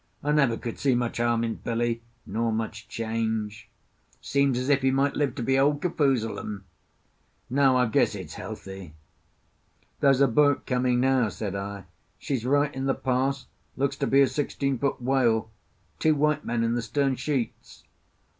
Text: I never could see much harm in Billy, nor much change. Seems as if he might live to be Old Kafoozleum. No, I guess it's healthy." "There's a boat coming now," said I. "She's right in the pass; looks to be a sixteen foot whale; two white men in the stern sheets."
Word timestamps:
I 0.23 0.31
never 0.31 0.57
could 0.57 0.79
see 0.79 0.95
much 0.95 1.17
harm 1.17 1.43
in 1.43 1.53
Billy, 1.57 2.01
nor 2.25 2.51
much 2.51 2.87
change. 2.87 3.69
Seems 4.19 4.57
as 4.57 4.67
if 4.67 4.81
he 4.81 4.89
might 4.89 5.15
live 5.15 5.35
to 5.35 5.43
be 5.43 5.59
Old 5.59 5.79
Kafoozleum. 5.79 6.63
No, 7.51 7.77
I 7.77 7.85
guess 7.85 8.15
it's 8.15 8.33
healthy." 8.33 8.95
"There's 9.99 10.19
a 10.19 10.27
boat 10.27 10.65
coming 10.65 10.99
now," 11.01 11.29
said 11.29 11.53
I. 11.53 11.83
"She's 12.17 12.47
right 12.47 12.73
in 12.73 12.85
the 12.87 12.95
pass; 12.95 13.45
looks 13.77 13.95
to 13.97 14.07
be 14.07 14.21
a 14.21 14.27
sixteen 14.27 14.79
foot 14.79 14.99
whale; 15.03 15.51
two 15.99 16.15
white 16.15 16.43
men 16.43 16.63
in 16.63 16.73
the 16.73 16.81
stern 16.81 17.15
sheets." 17.15 17.83